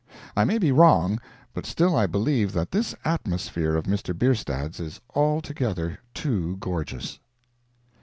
I 0.35 0.45
may 0.45 0.57
be 0.57 0.71
wrong, 0.71 1.21
but 1.53 1.67
still 1.67 1.95
I 1.95 2.07
believe 2.07 2.53
that 2.53 2.71
this 2.71 2.95
atmosphere 3.05 3.75
of 3.75 3.85
Mr. 3.85 4.17
Bierstadt's 4.17 4.79
is 4.79 4.99
altogether 5.13 5.99
too 6.15 6.57
gorgeous. 6.57 7.19